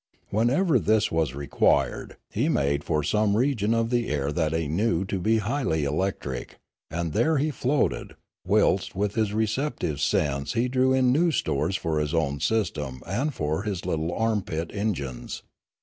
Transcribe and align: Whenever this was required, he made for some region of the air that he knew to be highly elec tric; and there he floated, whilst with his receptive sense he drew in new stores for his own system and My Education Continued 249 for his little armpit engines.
Whenever 0.31 0.79
this 0.79 1.11
was 1.11 1.35
required, 1.35 2.17
he 2.31 2.49
made 2.49 2.83
for 2.83 3.03
some 3.03 3.37
region 3.37 3.71
of 3.71 3.91
the 3.91 4.09
air 4.09 4.31
that 4.31 4.51
he 4.51 4.67
knew 4.67 5.05
to 5.05 5.19
be 5.19 5.37
highly 5.37 5.83
elec 5.83 6.13
tric; 6.21 6.55
and 6.89 7.13
there 7.13 7.37
he 7.37 7.51
floated, 7.51 8.15
whilst 8.43 8.95
with 8.95 9.13
his 9.13 9.31
receptive 9.31 10.01
sense 10.01 10.53
he 10.53 10.67
drew 10.67 10.91
in 10.91 11.11
new 11.11 11.29
stores 11.29 11.75
for 11.75 11.99
his 11.99 12.15
own 12.15 12.39
system 12.39 13.03
and 13.05 13.29
My 13.29 13.29
Education 13.29 13.31
Continued 13.31 13.61
249 13.61 13.63
for 13.63 13.69
his 13.69 13.85
little 13.85 14.11
armpit 14.11 14.71
engines. 14.73 15.43